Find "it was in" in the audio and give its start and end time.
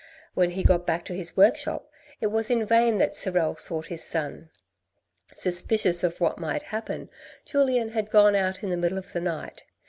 2.21-2.65